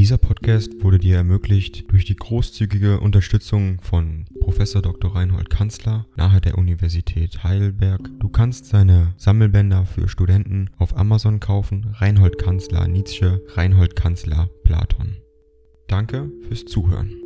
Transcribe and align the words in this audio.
Dieser 0.00 0.16
Podcast 0.16 0.82
wurde 0.82 0.98
dir 0.98 1.16
ermöglicht 1.16 1.92
durch 1.92 2.06
die 2.06 2.16
großzügige 2.16 3.00
Unterstützung 3.00 3.82
von 3.82 4.24
Professor 4.40 4.80
Dr. 4.80 5.14
Reinhold 5.14 5.50
Kanzler 5.50 6.06
nahe 6.16 6.40
der 6.40 6.56
Universität 6.56 7.44
Heidelberg. 7.44 8.08
Du 8.18 8.30
kannst 8.30 8.64
seine 8.64 9.12
Sammelbänder 9.18 9.84
für 9.84 10.08
Studenten 10.08 10.70
auf 10.78 10.96
Amazon 10.96 11.38
kaufen. 11.38 11.94
Reinhold 11.98 12.38
Kanzler 12.38 12.88
Nietzsche, 12.88 13.42
Reinhold 13.48 13.94
Kanzler 13.94 14.48
Platon. 14.64 15.18
Danke 15.86 16.32
fürs 16.48 16.64
Zuhören. 16.64 17.20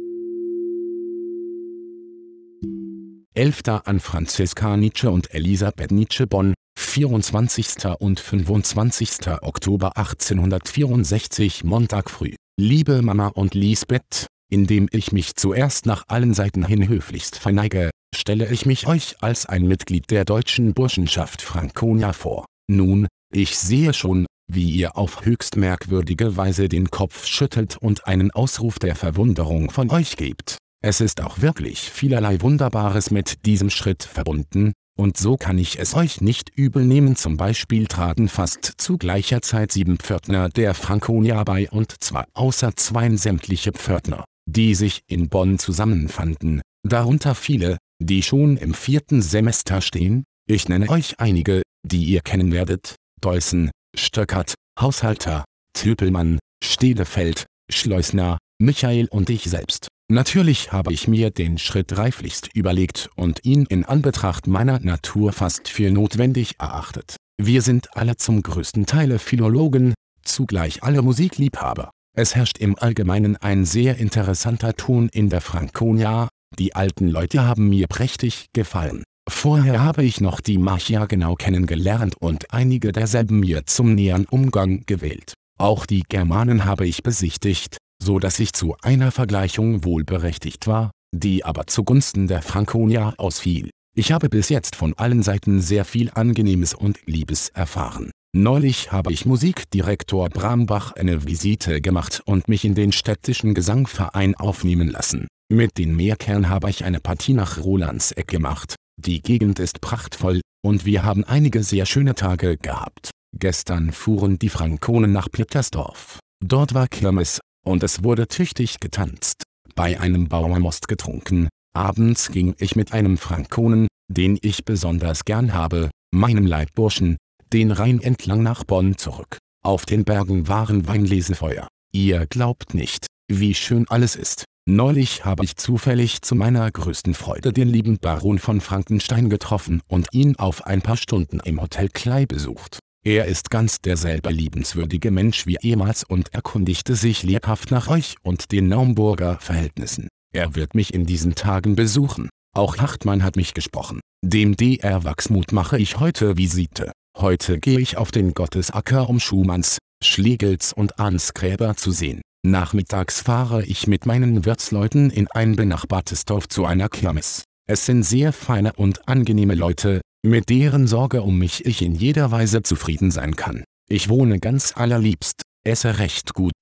11. 3.35 3.63
an 3.85 4.01
Franziska 4.01 4.77
Nietzsche 4.77 5.13
und 5.13 5.33
Elisabeth 5.33 5.93
Nietzsche 5.93 6.27
Bonn, 6.27 6.55
24. 6.77 7.87
und 8.01 8.19
25. 8.19 9.29
Oktober 9.43 9.97
1864 9.97 11.63
Montag 11.63 12.11
früh. 12.11 12.35
Liebe 12.57 13.03
Mama 13.03 13.27
und 13.27 13.55
Lisbeth, 13.55 14.29
indem 14.49 14.89
ich 14.93 15.11
mich 15.11 15.35
zuerst 15.35 15.87
nach 15.87 16.05
allen 16.07 16.35
Seiten 16.35 16.65
hin 16.65 16.87
höflichst 16.87 17.37
verneige, 17.37 17.91
stelle 18.15 18.49
ich 18.49 18.65
mich 18.65 18.87
euch 18.87 19.17
als 19.21 19.45
ein 19.47 19.67
Mitglied 19.67 20.09
der 20.13 20.25
deutschen 20.25 20.73
Burschenschaft 20.73 21.43
Franconia 21.43 22.13
vor. 22.13 22.47
Nun, 22.71 23.09
ich 23.33 23.59
sehe 23.59 23.93
schon, 23.93 24.27
wie 24.47 24.71
ihr 24.71 24.97
auf 24.97 25.25
höchst 25.25 25.57
merkwürdige 25.57 26.37
Weise 26.37 26.69
den 26.69 26.93
Kopf 26.93 27.27
schüttelt 27.27 27.77
und 27.77 28.07
einen 28.07 28.31
Ausruf 28.31 28.79
der 28.79 28.95
Verwunderung 28.95 29.73
von 29.73 29.91
euch 29.91 30.17
gebt. 30.17 30.59
Es 30.81 31.01
ist 31.01 31.21
auch 31.23 31.41
wirklich 31.41 31.81
vielerlei 31.81 32.41
Wunderbares 32.41 33.11
mit 33.11 33.47
diesem 33.47 33.69
Schritt 33.69 34.05
verbunden, 34.05 34.75
und 34.97 35.17
so 35.17 35.37
kann 35.37 35.59
ich 35.59 35.79
es 35.79 35.95
euch 35.95 36.21
nicht 36.21 36.51
übel 36.55 36.85
nehmen. 36.85 37.17
Zum 37.17 37.37
Beispiel 37.37 37.87
traten 37.87 38.29
fast 38.29 38.73
zu 38.79 38.97
gleicher 38.99 39.43
Zeit 39.43 39.73
sieben 39.73 39.99
Pförtner 39.99 40.49
der 40.49 40.75
Franconia 40.75 41.43
bei 41.45 41.69
und 41.71 42.03
zwar 42.03 42.27
außer 42.35 42.77
zweien 42.77 43.17
sämtliche 43.17 43.73
Pförtner, 43.73 44.25
die 44.47 44.75
sich 44.75 45.03
in 45.07 45.29
Bonn 45.29 45.59
zusammenfanden, 45.59 46.63
darunter 46.87 47.35
viele, 47.35 47.79
die 48.01 48.23
schon 48.23 48.57
im 48.57 48.75
vierten 48.75 49.23
Semester 49.23 49.81
stehen, 49.81 50.25
ich 50.47 50.69
nenne 50.69 50.89
euch 50.89 51.21
einige, 51.21 51.63
die 51.87 52.05
ihr 52.05 52.21
kennen 52.21 52.53
werdet, 52.53 52.97
Deussen, 53.21 53.71
Stöckert, 53.97 54.55
Haushalter, 54.79 55.45
Tüpelmann, 55.73 56.39
Stedefeld, 56.63 57.47
Schleusner, 57.71 58.39
Michael 58.61 59.09
und 59.11 59.31
ich 59.31 59.45
selbst. 59.45 59.89
Natürlich 60.11 60.71
habe 60.71 60.93
ich 60.93 61.09
mir 61.09 61.31
den 61.31 61.57
Schritt 61.57 61.97
reiflichst 61.97 62.51
überlegt 62.55 63.09
und 63.17 63.45
ihn 63.45 63.65
in 63.65 63.87
Anbetracht 63.87 64.47
meiner 64.47 64.79
Natur 64.81 65.33
fast 65.33 65.69
für 65.69 65.91
notwendig 65.91 66.57
erachtet. 66.59 67.17
Wir 67.41 67.63
sind 67.63 67.97
alle 67.97 68.17
zum 68.17 68.43
größten 68.43 68.85
Teile 68.85 69.19
Philologen, 69.19 69.95
zugleich 70.23 70.83
alle 70.83 71.01
Musikliebhaber. 71.01 71.91
Es 72.17 72.35
herrscht 72.37 72.59
im 72.59 72.79
Allgemeinen 72.79 73.37
ein 73.37 73.65
sehr 73.65 73.97
interessanter 73.97 74.75
Ton 74.75 75.09
in 75.09 75.31
der 75.31 75.41
Franconia, 75.41 76.29
die 76.59 76.75
alten 76.75 77.09
Leute 77.09 77.45
haben 77.45 77.71
mir 77.71 77.87
prächtig 77.89 78.47
gefallen. 78.53 79.05
Vorher 79.29 79.83
habe 79.83 80.05
ich 80.05 80.21
noch 80.21 80.41
die 80.41 80.59
Machia 80.59 81.07
genau 81.07 81.35
kennengelernt 81.35 82.15
und 82.21 82.53
einige 82.53 82.93
derselben 82.93 83.41
mir 83.41 83.65
zum 83.65 83.95
näheren 83.95 84.27
Umgang 84.27 84.85
gewählt. 84.85 85.33
Auch 85.59 85.87
die 85.87 86.03
Germanen 86.09 86.67
habe 86.67 86.87
ich 86.87 87.03
besichtigt, 87.03 87.79
so 88.03 88.19
dass 88.19 88.39
ich 88.39 88.53
zu 88.53 88.77
einer 88.83 89.11
Vergleichung 89.11 89.85
wohlberechtigt 89.85 90.67
war, 90.67 90.91
die 91.15 91.45
aber 91.45 91.67
zugunsten 91.67 92.27
der 92.27 92.43
Franconia 92.43 93.15
ausfiel. 93.19 93.71
Ich 93.97 94.11
habe 94.11 94.29
bis 94.29 94.49
jetzt 94.49 94.75
von 94.75 94.95
allen 94.95 95.23
Seiten 95.23 95.61
sehr 95.61 95.85
viel 95.85 96.11
Angenehmes 96.13 96.75
und 96.75 96.99
Liebes 97.07 97.51
erfahren. 97.51 98.11
Neulich 98.37 98.91
habe 98.91 99.13
ich 99.13 99.27
Musikdirektor 99.27 100.29
Brambach 100.29 100.93
eine 100.93 101.25
Visite 101.25 101.81
gemacht 101.81 102.21
und 102.25 102.49
mich 102.49 102.65
in 102.65 102.75
den 102.75 102.91
städtischen 102.91 103.55
Gesangverein 103.55 104.35
aufnehmen 104.35 104.89
lassen. 104.89 105.29
Mit 105.49 105.79
den 105.79 105.95
Meerkern 105.95 106.49
habe 106.49 106.69
ich 106.71 106.85
eine 106.85 106.99
Partie 106.99 107.35
nach 107.35 107.63
Rolandseck 107.63 108.27
gemacht. 108.27 108.75
Die 109.01 109.23
Gegend 109.23 109.61
ist 109.61 109.81
prachtvoll, 109.81 110.41
und 110.65 110.85
wir 110.85 111.05
haben 111.05 111.23
einige 111.23 111.63
sehr 111.63 111.87
schöne 111.87 112.17
Tage 112.17 112.57
gehabt. 112.57 113.11
Gestern 113.39 113.93
fuhren 113.93 114.39
die 114.39 114.49
Frankonen 114.49 115.13
nach 115.13 115.29
Petersdorf. 115.31 116.19
Dort 116.45 116.75
war 116.75 116.89
Kirmes, 116.89 117.41
und 117.65 117.83
es 117.83 118.05
wurde 118.05 118.29
tüchtig 118.29 118.81
getanzt, 118.81 119.43
bei 119.75 119.99
einem 119.99 120.29
Bauermost 120.29 120.87
getrunken, 120.89 121.49
abends 121.75 122.31
ging 122.31 122.55
ich 122.59 122.77
mit 122.77 122.93
einem 122.93 123.19
Frankonen, 123.19 123.89
den 124.09 124.39
ich 124.41 124.65
besonders 124.65 125.25
gern 125.25 125.55
habe, 125.55 125.91
meinem 126.13 126.47
Leibburschen, 126.47 127.17
den 127.53 127.71
Rhein 127.71 128.01
entlang 128.01 128.43
nach 128.43 128.65
Bonn 128.65 128.97
zurück. 128.97 129.39
Auf 129.65 129.87
den 129.87 130.05
Bergen 130.05 130.47
waren 130.49 130.87
Weinlesefeuer. 130.87 131.69
Ihr 131.93 132.27
glaubt 132.27 132.75
nicht, 132.75 133.07
wie 133.29 133.55
schön 133.55 133.87
alles 133.89 134.15
ist. 134.17 134.45
Neulich 134.67 135.25
habe 135.25 135.45
ich 135.45 135.57
zufällig 135.57 136.23
zu 136.23 136.35
meiner 136.35 136.71
größten 136.71 137.15
Freude 137.15 137.53
den 137.53 137.69
lieben 137.69 137.99
Baron 137.99 138.39
von 138.39 138.61
Frankenstein 138.61 139.29
getroffen 139.29 139.83
und 139.89 140.09
ihn 140.13 140.37
auf 140.37 140.67
ein 140.67 140.81
paar 140.81 140.97
Stunden 140.97 141.41
im 141.41 141.61
Hotel 141.61 141.89
Klei 141.89 142.27
besucht. 142.27 142.79
Er 143.07 143.27
ist 143.27 143.51
ganz 143.51 143.83
derselbe 143.83 144.31
liebenswürdige 144.31 145.11
Mensch 145.11 145.47
wie 145.47 145.59
ehemals 145.61 146.05
und 146.05 146.33
erkundigte 146.33 146.97
sich 146.97 147.23
lebhaft 147.23 147.71
nach 147.71 147.89
euch 147.89 148.17
und 148.23 148.51
den 148.51 148.69
Naumburger 148.69 149.39
Verhältnissen. 149.41 150.09
Er 150.33 150.55
wird 150.55 150.75
mich 150.75 150.95
in 150.95 151.05
diesen 151.05 151.35
Tagen 151.35 151.77
besuchen. 151.77 152.31
Auch 152.57 152.79
Hartmann 152.79 153.23
hat 153.23 153.37
mich 153.37 153.53
gesprochen. 153.53 154.01
Dem 154.25 154.57
DR 154.57 155.05
Wachsmut 155.05 155.53
mache 155.53 155.79
ich 155.79 156.01
heute 156.01 156.39
Visite. 156.39 156.93
Heute 157.19 157.59
gehe 157.59 157.79
ich 157.79 157.99
auf 157.99 158.11
den 158.11 158.33
Gottesacker 158.33 159.11
um 159.11 159.21
Schumanns, 159.21 159.77
Schlegels 160.03 160.73
und 160.73 160.99
Ansgräber 160.99 161.77
zu 161.77 161.91
sehen. 161.91 162.23
Nachmittags 162.43 163.21
fahre 163.21 163.67
ich 163.67 163.87
mit 163.87 164.07
meinen 164.07 164.47
Wirtsleuten 164.47 165.11
in 165.11 165.29
ein 165.29 165.57
benachbartes 165.57 166.25
Dorf 166.25 166.49
zu 166.49 166.65
einer 166.65 166.89
Kirmes. 166.89 167.45
Es 167.67 167.87
sind 167.87 168.03
sehr 168.03 168.35
feine 168.35 168.75
und 168.75 169.09
angenehme 169.09 169.55
Leute, 169.55 170.03
mit 170.23 170.51
deren 170.51 170.87
Sorge 170.87 171.23
um 171.23 171.39
mich 171.39 171.65
ich 171.65 171.81
in 171.81 171.95
jeder 171.95 172.31
Weise 172.31 172.63
zufrieden 172.63 173.11
sein 173.11 173.37
kann. 173.37 173.65
Ich 173.89 174.11
wohne 174.11 174.39
ganz 174.39 174.77
allerliebst, 174.77 175.41
esse 175.67 175.99
recht 175.99 176.35
gut. 176.35 176.53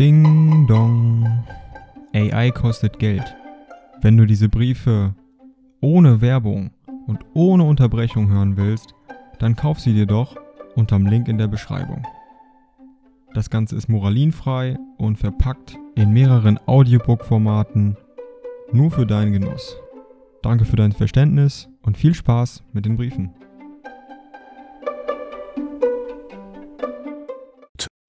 Ding 0.00 0.66
dong. 0.66 1.44
AI 2.12 2.50
kostet 2.50 2.98
Geld. 2.98 3.36
Wenn 4.02 4.16
du 4.16 4.26
diese 4.26 4.48
Briefe 4.48 5.14
ohne 5.80 6.20
Werbung 6.20 6.72
und 7.06 7.20
ohne 7.34 7.62
Unterbrechung 7.62 8.30
hören 8.30 8.56
willst, 8.56 8.96
dann 9.38 9.54
kauf 9.54 9.78
sie 9.78 9.94
dir 9.94 10.06
doch 10.06 10.36
unterm 10.74 11.06
Link 11.06 11.28
in 11.28 11.38
der 11.38 11.46
Beschreibung. 11.46 12.04
Das 13.32 13.48
Ganze 13.48 13.76
ist 13.76 13.88
moralinfrei 13.88 14.76
und 14.98 15.18
verpackt 15.18 15.78
in 15.96 16.12
mehreren 16.12 16.58
Audiobook-Formaten 16.66 17.96
nur 18.72 18.90
für 18.90 19.06
deinen 19.06 19.32
Genuss. 19.32 19.76
Danke 20.42 20.64
für 20.64 20.76
dein 20.76 20.92
Verständnis 20.92 21.68
und 21.82 21.96
viel 21.96 22.14
Spaß 22.14 22.62
mit 22.72 22.84
den 22.84 22.96
Briefen. 22.96 23.34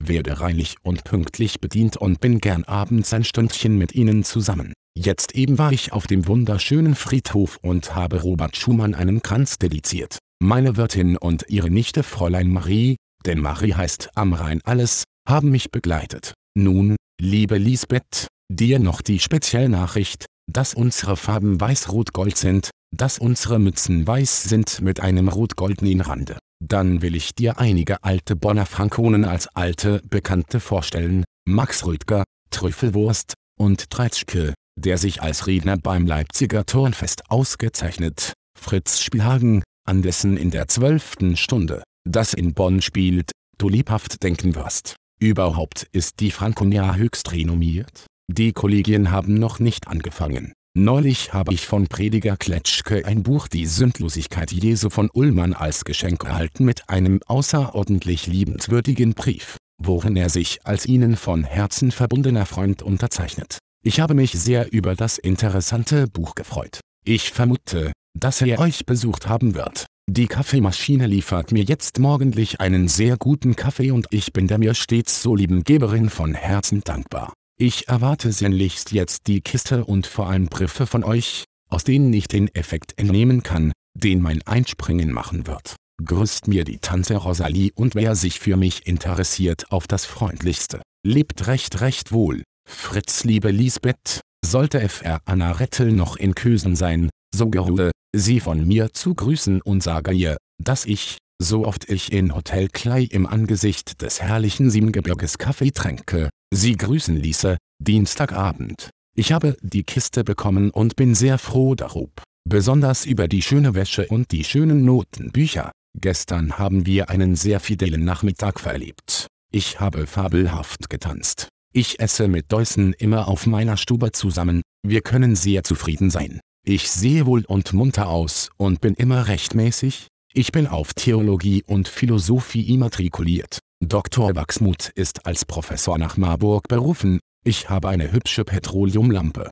werde 0.07 0.40
reinlich 0.40 0.75
und 0.84 1.03
pünktlich 1.03 1.59
bedient 1.59 1.97
und 1.97 2.19
bin 2.19 2.40
gern 2.40 2.63
abends 2.66 3.13
ein 3.13 3.23
Stündchen 3.23 3.78
mit 3.78 3.96
Ihnen 3.96 4.23
zusammen. 4.23 4.73
Jetzt 4.97 5.35
eben 5.35 5.57
war 5.57 5.72
ich 5.72 5.91
auf 5.94 6.07
dem 6.07 6.28
wunderschönen 6.28 6.96
Friedhof 6.96 7.57
und 7.62 7.96
habe 7.96 8.22
Robert 8.22 8.56
Schumann 8.56 8.94
einen 8.94 9.22
Kranz 9.22 9.57
dediziert. 9.57 10.19
Meine 10.40 10.78
Wirtin 10.78 11.17
und 11.17 11.46
ihre 11.50 11.69
Nichte 11.69 12.03
Fräulein 12.03 12.50
Marie, 12.50 12.96
denn 13.25 13.40
Marie 13.40 13.73
heißt 13.73 14.12
am 14.16 14.34
Rhein 14.34 14.62
alles, 14.63 15.03
haben 15.28 15.50
mich 15.50 15.72
begleitet. 15.72 16.34
Nun, 16.57 16.96
liebe 17.22 17.58
Lisbeth, 17.58 18.28
dir 18.50 18.80
noch 18.80 19.02
die 19.02 19.20
Spezialnachricht, 19.20 20.26
dass 20.52 20.74
unsere 20.74 21.18
Farben 21.18 21.59
weiß-rot-gold 21.59 22.38
sind, 22.38 22.70
dass 22.96 23.20
unsere 23.20 23.59
Mützen 23.59 24.06
weiß 24.06 24.44
sind 24.44 24.81
mit 24.81 25.00
einem 25.00 25.28
rot-goldenen 25.28 26.02
Rande. 26.02 26.38
Dann 26.64 27.02
will 27.02 27.16
ich 27.16 27.34
dir 27.35 27.59
einige 27.59 28.03
alte 28.03 28.35
Bonner 28.35 28.66
Frankonen 28.66 29.26
als 29.26 29.47
alte 29.47 30.02
Bekannte 30.09 30.59
vorstellen, 30.59 31.23
Max 31.47 31.85
Rüdger, 31.85 32.23
Trüffelwurst 32.52 33.34
und 33.59 33.90
Treitschke, 33.90 34.53
der 34.79 34.97
sich 34.97 35.22
als 35.22 35.47
Redner 35.47 35.78
beim 35.78 36.06
Leipziger 36.06 36.66
Turnfest 36.66 37.29
ausgezeichnet, 37.29 38.34
Fritz 38.58 39.02
Spielhagen, 39.02 39.64
an 39.88 40.02
dessen 40.02 40.38
in 40.38 40.52
der 40.52 40.68
zwölften 40.68 41.38
Stunde, 41.38 41.84
das 42.08 42.34
in 42.34 42.53
Bonn 42.53 42.82
spielt, 42.82 43.32
du 43.58 43.68
liebhaft 43.68 44.23
denken 44.23 44.56
wirst. 44.56 44.96
Überhaupt 45.25 45.87
ist 45.91 46.19
die 46.19 46.29
Frankonia 46.29 46.93
höchst 46.93 47.31
renommiert, 47.31 48.05
die 48.31 48.53
Kollegien 48.53 49.09
haben 49.09 49.33
noch 49.33 49.57
nicht 49.57 49.87
angefangen. 49.87 50.53
Neulich 50.77 51.33
habe 51.33 51.51
ich 51.51 51.66
von 51.66 51.87
Prediger 51.87 52.37
Kletschke 52.37 53.03
ein 53.07 53.23
Buch 53.23 53.47
Die 53.47 53.66
Sündlosigkeit 53.66 54.51
Jesu 54.51 54.91
von 54.91 55.09
Ullmann 55.11 55.53
als 55.53 55.83
Geschenk 55.83 56.25
erhalten 56.25 56.63
mit 56.63 56.89
einem 56.91 57.22
außerordentlich 57.25 58.27
liebenswürdigen 58.27 59.16
Brief, 59.16 59.57
worin 59.81 60.16
er 60.16 60.29
sich 60.29 60.59
als 60.63 60.85
Ihnen 60.85 61.16
von 61.16 61.43
Herzen 61.43 61.89
verbundener 61.89 62.45
Freund 62.45 62.83
unterzeichnet. 62.83 63.57
Ich 63.83 63.99
habe 63.99 64.13
mich 64.13 64.31
sehr 64.33 64.72
über 64.73 64.93
das 64.93 65.17
interessante 65.17 66.07
Buch 66.07 66.35
gefreut. 66.35 66.81
Ich 67.03 67.31
vermute, 67.31 67.93
dass 68.16 68.43
er 68.43 68.59
euch 68.59 68.85
besucht 68.85 69.27
haben 69.27 69.55
wird. 69.55 69.87
Die 70.07 70.28
Kaffeemaschine 70.28 71.07
liefert 71.07 71.52
mir 71.52 71.63
jetzt 71.63 71.99
morgendlich 71.99 72.61
einen 72.61 72.87
sehr 72.87 73.17
guten 73.17 73.55
Kaffee 73.55 73.90
und 73.90 74.05
ich 74.11 74.34
bin 74.34 74.47
der 74.47 74.59
mir 74.59 74.75
stets 74.75 75.22
so 75.22 75.35
lieben 75.35 75.63
Geberin 75.63 76.09
von 76.11 76.35
Herzen 76.35 76.81
dankbar. 76.84 77.34
Ich 77.57 77.87
erwarte 77.87 78.31
sehnlichst 78.31 78.91
jetzt 78.91 79.28
die 79.28 79.41
Kiste 79.41 79.84
und 79.84 80.05
vor 80.05 80.28
allem 80.29 80.46
Briefe 80.46 80.85
von 80.85 81.03
euch, 81.03 81.46
aus 81.69 81.84
denen 81.84 82.13
ich 82.13 82.28
den 82.28 82.53
Effekt 82.53 82.93
entnehmen 82.97 83.41
kann, 83.41 83.72
den 83.96 84.22
mein 84.22 84.41
Einspringen 84.43 85.11
machen 85.11 85.47
wird. 85.47 85.75
Grüßt 86.03 86.47
mir 86.47 86.66
die 86.66 86.78
Tante 86.78 87.16
Rosalie 87.16 87.72
und 87.73 87.96
wer 87.96 88.16
sich 88.16 88.40
für 88.40 88.58
mich 88.58 88.85
interessiert 88.85 89.72
auf 89.72 89.87
das 89.87 90.05
Freundlichste. 90.05 90.81
Lebt 91.03 91.47
recht 91.47 91.81
recht 91.81 92.11
wohl. 92.11 92.43
Fritz 92.69 93.23
liebe 93.23 93.49
Lisbeth, 93.49 94.22
sollte 94.46 94.87
Fr. 94.87 95.19
Anna 95.25 95.51
Rettel 95.53 95.91
noch 95.91 96.16
in 96.16 96.35
Kösen 96.35 96.75
sein, 96.75 97.09
so 97.35 97.49
geruhe, 97.49 97.91
sie 98.16 98.40
von 98.40 98.66
mir 98.66 98.93
zu 98.93 99.14
grüßen 99.14 99.61
und 99.61 99.84
sage 99.84 100.14
ihr, 100.14 100.37
dass 100.64 100.85
ich, 100.85 101.17
so 101.41 101.66
oft 101.66 101.90
ich 101.90 102.11
in 102.11 102.34
Hotel 102.34 102.70
Klei 102.70 103.03
im 103.03 103.28
Angesicht 103.28 104.02
des 104.02 104.22
herrlichen 104.22 104.70
Siebengebirges 104.70 105.37
Kaffee 105.37 105.72
tränke, 105.72 106.29
sie 106.53 106.76
grüßen 106.78 107.17
ließe, 107.17 107.58
Dienstagabend. 107.79 108.90
Ich 109.17 109.32
habe 109.32 109.58
die 109.61 109.84
Kiste 109.84 110.23
bekommen 110.23 110.72
und 110.72 110.96
bin 110.96 111.14
sehr 111.14 111.37
froh 111.37 111.76
darob, 111.76 112.22
besonders 112.47 113.05
über 113.05 113.28
die 113.28 113.41
schöne 113.41 113.76
Wäsche 113.76 114.08
und 114.08 114.32
die 114.32 114.43
schönen 114.43 114.85
Notenbücher. 114.85 115.72
Gestern 115.99 116.58
haben 116.58 116.85
wir 116.85 117.09
einen 117.09 117.35
sehr 117.35 117.59
fidelen 117.59 118.03
Nachmittag 118.03 118.59
verlebt. 118.59 119.28
Ich 119.52 119.79
habe 119.79 120.08
fabelhaft 120.08 120.90
getanzt. 120.90 121.47
Ich 121.73 121.99
esse 121.99 122.28
mit 122.28 122.52
Deussen 122.52 122.93
immer 122.93 123.28
auf 123.28 123.46
meiner 123.46 123.78
Stube 123.78 124.11
zusammen, 124.11 124.61
wir 124.85 125.02
können 125.02 125.35
sehr 125.35 125.64
zufrieden 125.64 126.09
sein. 126.09 126.40
Ich 126.67 126.90
sehe 126.90 127.28
wohl 127.28 127.46
und 127.46 127.73
munter 127.73 128.09
aus 128.09 128.50
und 128.58 128.82
bin 128.82 128.96
immer 128.96 129.28
rechtmäßig. 129.28 130.08
Ich 130.34 130.52
bin 130.52 130.66
auf 130.66 130.96
Theologie 130.96 131.64
und 131.67 131.88
Philosophie 131.88 132.73
immatrikuliert. 132.73 133.59
Dr. 133.82 134.35
Wachsmuth 134.35 134.90
ist 134.96 135.28
als 135.28 135.46
Professor 135.46 136.00
nach 136.00 136.17
Marburg 136.17 136.67
berufen. 136.67 137.20
Ich 137.44 137.70
habe 137.70 137.90
eine 137.90 138.12
hübsche 138.12 138.44
Petroleumlampe. 138.46 139.52